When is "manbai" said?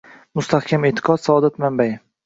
1.67-1.91